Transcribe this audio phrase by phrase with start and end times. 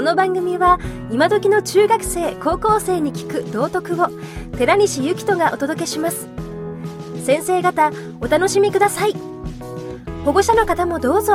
[0.00, 0.78] この番組は
[1.10, 4.06] 今時の中学生高校生に聞く道徳を
[4.56, 6.26] 寺西幸人がお届けします。
[7.22, 7.92] 先生方
[8.22, 9.14] お楽しみください。
[10.24, 11.34] 保護者の方もどうぞ。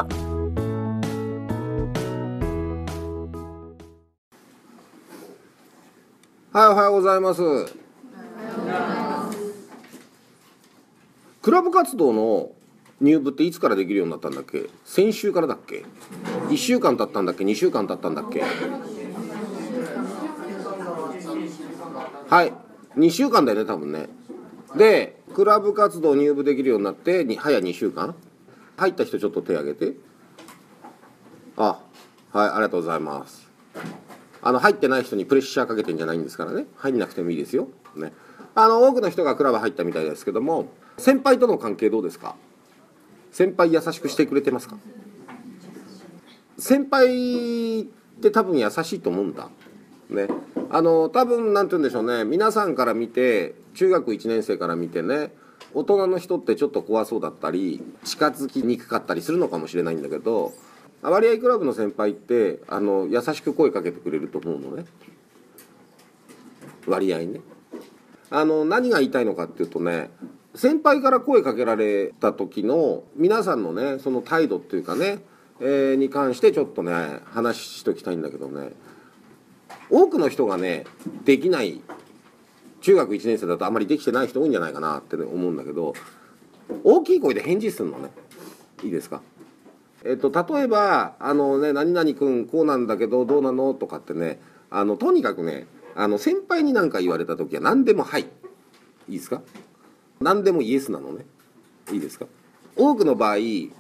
[6.52, 7.44] はい、おはようございます。
[11.44, 12.55] クラブ活動の
[13.02, 14.70] 入部っていつからできるようになったんだっけ？
[14.86, 15.84] 先週からだっけ
[16.50, 18.44] ？1週間経ったんだっけ？2週間経ったんだっけ？
[22.30, 22.54] はい。
[22.98, 24.08] 2週間だよね多分ね。
[24.76, 28.16] でクラブ活動入部できるようになってに早2週間？
[28.78, 29.98] 入った人ちょっと手挙げて。
[31.58, 31.80] あ
[32.32, 33.50] はいありがとうございます。
[34.42, 36.66] あの入ってない人にプレッシャーかけてんじゃないんですからね。
[36.78, 38.14] 入んなくてもいいですよ、ね、
[38.54, 42.36] あの多くの人がクラブ入ったみたいですけども先輩との関係どうですか？
[43.36, 44.78] 先輩優しくしてくれてますか？
[46.58, 47.86] 先輩っ
[48.22, 49.50] て多分優しいと思うんだ。
[50.10, 50.30] ね。
[50.70, 52.24] あの多分なんて言うんでしょうね。
[52.24, 55.34] 皆さんから見て中学1年生から見てね
[55.74, 60.54] 大人の人ってちょっと怖そうだったり近づきにくかったりするのかもしれないんだけど
[61.02, 64.86] 割合クラブの先輩ってあの優しく声かけてくれると思うのね。
[66.88, 67.42] 割合ね。
[68.30, 70.10] あの何が言いたいのかっていうとね
[70.56, 75.20] 先輩から声かけられた時の皆さんのねその態度っていうかね、
[75.60, 78.72] えーに関してちょっとね話しときたいんだけどね。
[79.90, 80.86] 多くの人がね
[81.26, 81.82] できない
[82.82, 85.94] 中学1年生だとあまりできてない人多いんじゃないかなって、ね、思うんだけど
[86.84, 88.10] 大きい声で返事するのね。
[88.84, 89.22] いいですか？
[90.04, 98.26] えっと、例えば「あのね何々君こうなんだけどどうなの?」とかってねあのとにかくねあの先輩に何か言われた時は何でも「はい」
[99.10, 99.42] いいですか？
[100.20, 101.26] 何でもイエスなのね。
[101.92, 102.26] いいですか？
[102.76, 103.72] 多くの場合理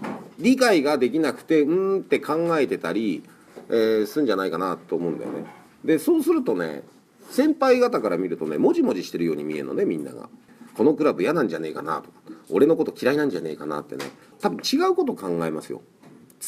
[0.58, 3.23] 解ができなくてうんって考えてたり、
[3.69, 5.45] えーするんじゃないかなと思うんだよね。
[5.83, 6.83] でそうするとね
[7.30, 10.29] 先輩方から見るとねもじもじしてるように見えるのねみんなが。
[10.75, 12.09] このクラブ嫌なんじゃねえかなとか。
[12.50, 14.06] 俺のこと嫌いなんじゃねえかなってね。
[14.41, 15.81] 多分違うこと考えますよ。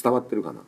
[0.03, 0.61] 伝わってるかな。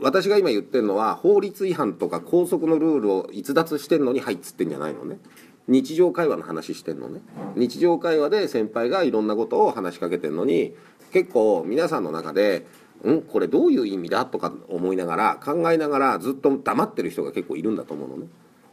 [0.00, 5.18] 私が今言ってるのは法律違反とか校則のルールを逸脱してんのに「はい」っつってんじゃないのね。
[5.66, 7.20] 日常会話の話してんのね。
[7.56, 10.74] 日常会話で先輩がいろんなことを話しかけてんのに
[11.12, 12.66] 結構皆さんの中で
[13.06, 18.26] 「んこれどういう意味だ?」とか思いながら考えながらずっと黙ってる人が結構いるんだと思うのね。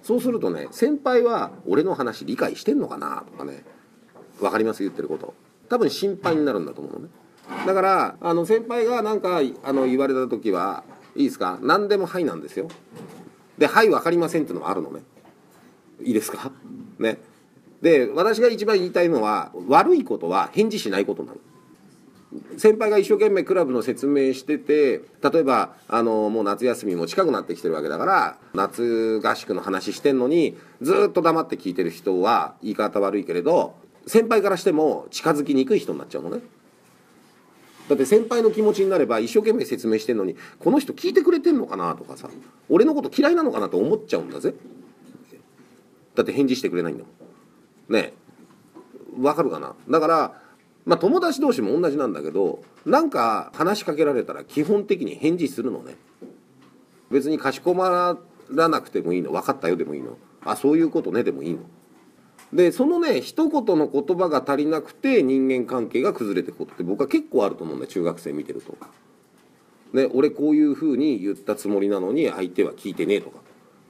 [0.04, 3.64] そうするとね先輩は俺の話理解してんのかなとかね
[4.42, 5.34] わかります言ってること。
[5.70, 7.10] 多分心配になるんだと思うのね。
[7.66, 10.84] だからあの先輩が何かあの言われた時は
[11.16, 11.58] いいですか？
[11.62, 12.68] 何でも「はい」なんですよ。
[13.58, 15.04] で「はい分かりません」っていうのもあるのね。
[16.04, 16.52] いいですか？
[17.02, 17.20] ね。
[17.82, 21.38] で私が一番言いたいのは悪いことは返事しないことなの。
[22.58, 33.76] 先輩が一生懸命クラブの説明してて例えばあのもう夏休みも近くなってきてるわけだから夏合宿の話してんのにずっと黙って聞いてる人は言い方悪いけれど
[34.08, 36.42] 先輩からしても近づきにくい人になっちゃうのね。
[37.90, 42.30] だって先輩の気持ちになれば一生懸命説明してんのにこの人聞いてくれてんのかなとかさ
[42.70, 44.54] 俺のこと嫌いなのかなと思っちゃうんだぜ。
[46.22, 47.10] だって返事してくれないんだも
[47.90, 47.94] ん。
[47.94, 48.14] ね。
[49.20, 49.76] わかるかな？
[49.90, 50.42] だから
[50.86, 55.96] まあ友達同士も同じなんだけどなんか話しかけられたら基本的に返事するのね。
[57.10, 58.18] 別にかしこま
[58.50, 59.32] らなくてもいいの。
[59.32, 60.18] 分かったよでもいいの。
[60.46, 61.24] あそういうことね。
[61.24, 61.60] でもいいの。
[62.54, 68.78] でそのね一言の言葉が足りなくて人間関係が崩れていくことって僕は結構あると思うんだ中学生見てると。
[69.94, 73.40] ね、俺こういうふうに言ったつもりなのに相手は聞いてねえとか。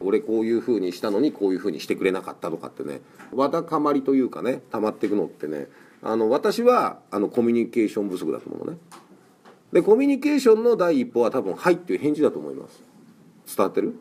[0.04, 3.02] 俺こういうふうにしたのにこういうふうにしてくれなかったとかってね
[3.34, 5.68] わだかまりというかね溜まっていくのってね
[6.02, 8.78] あの私はあのコミュニケーション不足だと思うのね。
[9.72, 12.82] でコミュニケーションの第一歩は多分「はい」っていう返事だと思います。
[13.56, 13.94] 伝わってる？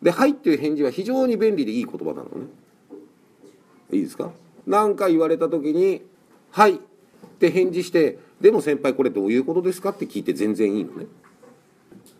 [0.00, 2.28] で「はい」っていう返事は非常に便利でいい言葉なのね。
[3.90, 4.30] いいですか？
[4.66, 6.02] 何か言われた時に
[6.52, 6.78] 「はい」っ
[7.38, 11.06] て返事して「でも先輩これどういうことですか?」って聞いて全然いいのね。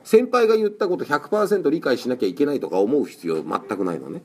[0.05, 4.23] 先輩が言ったこと100%理解しなきゃいけないとか思う必要全くないのね。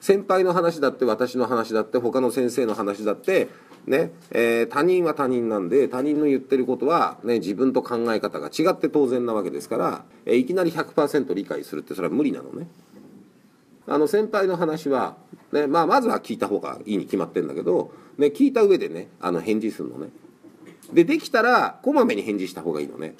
[0.00, 3.48] 先輩の話だって私の話だって他の先生の話だって
[3.86, 12.68] ね、えー他人は他人なんで他人の言ってることは、ね、自分と考え方が違って当然なわけですから、えーいきなり100%理解するってそれは無理なのね。
[13.88, 15.16] あの先輩の話は、
[15.52, 20.08] ねまあ、まずは聞いた方がいいに決まってんだけど、ね、聞いた上でねあの返事するのね。
[20.92, 23.14] でできたらこまめに返事した方がいいのね。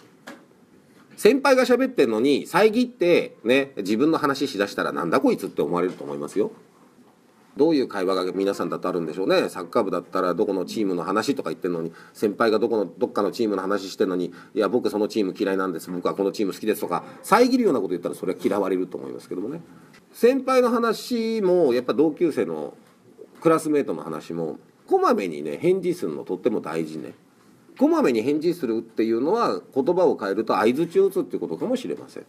[1.16, 6.52] 先輩が喋ってんのに遮ってね自分の話しだしたらなんだこいつって思われると思いますよ。
[7.56, 9.48] どういう会話が皆さんだとあるんでしょうね。
[9.48, 15.90] サッカー部だったらどこのチームの話とか言ってるのに先輩がどこのどっかのチームの話してるのにいや僕そのチーム嫌いなんです。
[15.90, 19.62] 僕はこのチーム好きですとか遮るようなこと言ったらそれは嫌われると思いますけどもね。
[20.12, 22.74] 先輩の話もやっぱ同級生の
[23.40, 27.14] クラスメートの話もこまめにね返事するのとっても大事ね。
[27.78, 32.26] こまめに返事するっていうのは言葉を変えると相づちを打つっていうことかもしれません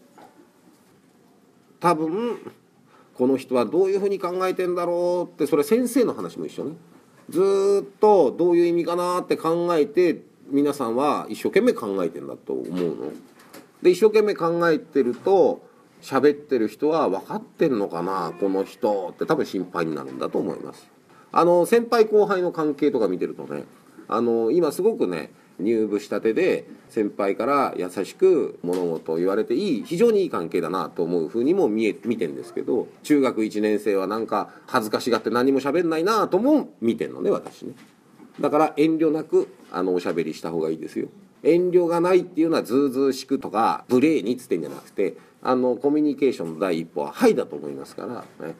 [1.80, 2.38] 多分
[3.14, 6.76] この人はどういうふうに考えてんだろうってそれ先生の話も一緒ね
[7.30, 13.12] ずっとどういう意味かなって考えて皆さんは一生懸命考えてんだと思うの。
[13.82, 15.62] で一生懸命考えてると
[16.02, 20.88] 喋ってる人は分かってんのかなこの人って多分心配になるんだと思います。
[21.32, 23.64] あの先輩後輩の関係とか見てるとね
[24.08, 37.74] あの今すごくね入部したてで先輩から優しく物事を言われていい非常にいい関係だなと思うふうにも見え見てんですけど中学1年生はなんか恥ずかしがって何も喋んないなとも見てんのね私ね。
[38.40, 41.08] だから遠慮なくあのおしゃべりした方がいいですよ。
[41.44, 48.56] 遠慮がないっていうのはずうずうしくとか無礼にっつってんじゃなくてあのコミュニケーションの第一歩は「はい」だと思いますからね。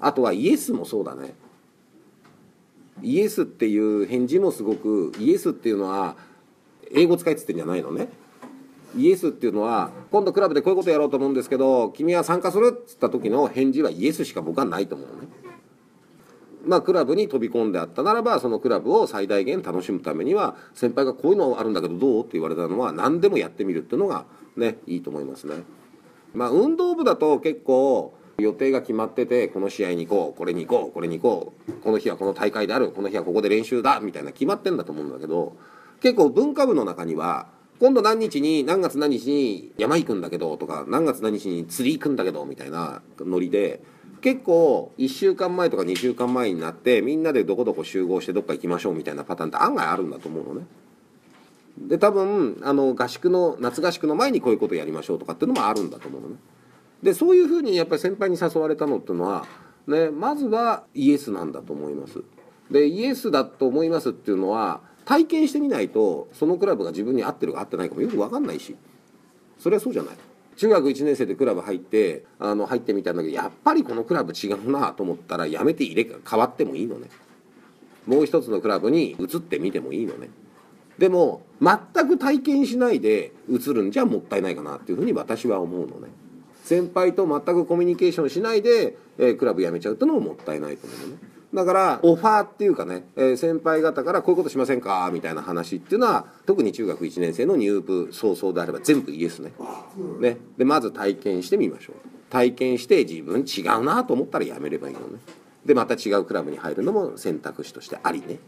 [0.00, 1.34] あとはイエスもそうだね。
[3.02, 6.16] イエスっていう返事もすごくイエスっていうのは
[6.92, 8.08] 英語使いつってんじゃないのね。
[8.96, 15.28] イエスっていうのは今度クラブでこういうことやろうと思うんですけど君は参加するっつった時の返事はイエスしか僕はないと思うのね。
[16.64, 22.22] まあクラブに飛び込んであったならばそのクラブを最大限楽しむためには先輩がこういうのあるんだけどどう？
[22.22, 24.24] って言われたのは何でもやってみるっていうのが
[24.56, 25.56] ねいいと思いますね。
[26.32, 35.56] まあ運動部だと結構予定が決まっててこの試合に行こうこれに行こうこれに行こうこの日はこの大会であるこの日はここで練習だみたいな決まってんだと思うんだけど
[36.00, 37.46] 結構文化部の中には
[37.80, 43.82] 今度何日に何月何日に山行くんだけどとか何月何日に釣り行くんだけどみたいなノリで
[44.20, 50.66] 結構1週間前とか2週間前になってみんなでどこどこ集合してどっか行きましょうみたいなパターンって案外あるんだと思うのね。
[51.76, 56.36] で多分あの合宿の夏合宿の前にこういうことやりましょうとかっていうのもあるんだと思うのね。
[57.04, 59.46] でそういうふうにやっぱり先輩に誘われたのっていうのは、
[59.86, 62.24] ね、まずはイエスなんだと思います。
[62.70, 68.74] でイエスだと思いますっていうのは体験してみないとそのクラブが自分に合ってるか合ってないかもよく分かんないし。
[69.58, 70.16] それはそうじゃない。
[70.56, 77.08] 中学1年生でクラブ入ってあの入ってみたんだけどやっぱりこのクラブ違うなと思ったらやめて入れ変わってもいいのね。
[78.06, 80.30] もう一つのクラブに移ってみてもいいのね。
[80.96, 86.08] でも全く体験しないで移るんじゃもったいないかなっていうふうに私は思うのね。
[86.64, 91.18] 先輩と全くコミュニケーションしないで、えークラブ辞めちゃうってのももったいないと思うのね。
[91.52, 99.52] だからオファーっていうかね、えー先輩方からこういうことしませんかみたいな話っていうのは特に中学1年生の入部早々であれば全部イエスね。
[100.20, 100.38] ね。
[100.56, 101.96] でまず体験してみましょう。
[102.30, 105.18] 体験して自分違うなと思ったらやめればいいのね。
[105.66, 108.38] でまた違うクラブに入るのも選択肢としてありね。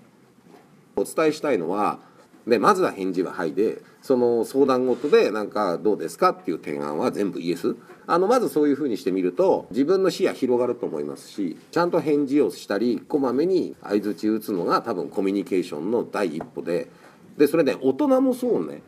[0.97, 1.99] お伝えしたいのは
[2.47, 7.75] でまずは返事は「はい」でその相談事でなんかどうですかっていう提案は全部イエス。
[8.09, 16.89] あのまずそういうふうにしてみると自分の視野広がると思いますしちゃんと返事をしたりこまめに相づち打つのが多分コミュニケーションの第一歩で
[17.37, 18.83] でそれね大人もそうね。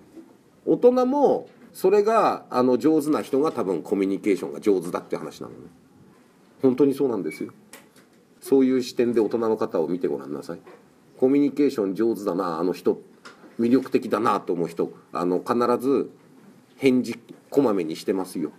[0.64, 5.58] 大人もそれがあの上手な人が多分コミュニケーションが上手だって話なのね。
[6.62, 7.50] 本当にそうなんですよ。
[8.40, 10.60] そういう視点で大人の方を見てごらんなさい。
[11.19, 13.00] コミュニケーション上手だなあの人。
[13.58, 16.10] 魅力的だなと思う人あの必ず
[16.77, 17.19] 返事
[17.50, 18.53] こまめにしてますよ。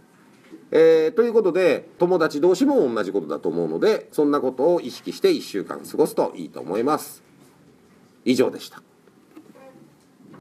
[0.72, 7.24] えーということで友達同士も同じことだと思うのでそんなことを意識して1週間過ごすといいと思います。
[8.25, 8.88] 以上でした。